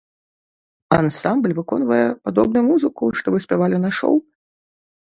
[0.99, 4.15] Ансамбль выконвае падобную музыку, што вы спявалі на шоў?